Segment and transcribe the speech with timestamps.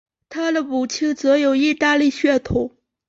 [0.29, 2.75] 他的母亲则有意大利血统。